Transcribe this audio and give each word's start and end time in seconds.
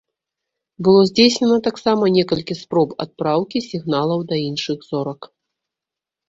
Было 0.85 1.01
здзейснена 1.09 1.57
таксама 1.67 2.03
некалькі 2.15 2.57
спроб 2.61 2.95
адпраўкі 3.05 3.63
сігналаў 3.69 4.25
да 4.33 4.41
іншых 4.49 4.79
зорак. 4.89 5.21